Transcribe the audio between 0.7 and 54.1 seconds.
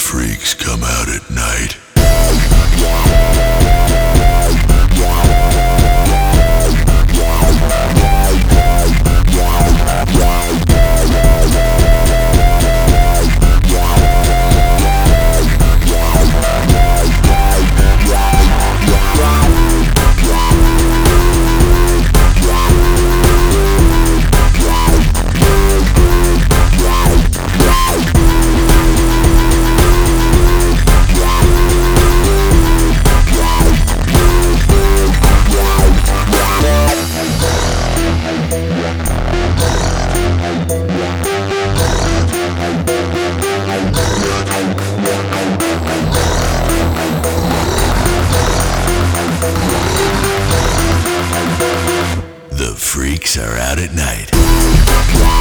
out at night. Are out at